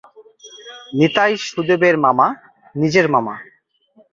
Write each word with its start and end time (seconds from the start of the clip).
নিতাই 0.93 1.33
সুদেবের 1.47 1.95
মামা, 2.05 2.27
নিজের 2.75 3.07
মামা। 3.13 3.35